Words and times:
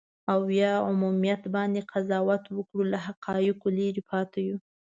او 0.33 0.39
یا 0.61 0.73
عمومیت 0.89 1.41
باندې 1.55 1.87
قضاوت 1.91 2.43
وکړو، 2.49 2.83
له 2.93 2.97
حقایقو 3.05 3.67
لرې 3.77 4.03
پاتې 4.09 4.39
یو. 4.47 4.57